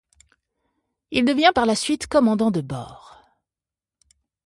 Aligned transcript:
Il 1.11 1.25
devient 1.25 1.51
par 1.53 1.67
la 1.67 1.75
suite 1.75 2.07
commandant 2.07 2.49
de 2.49 2.61
bord. 2.61 3.23